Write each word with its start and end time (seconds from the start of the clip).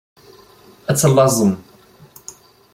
Ad 0.89 0.97
tellaẓem. 0.97 1.51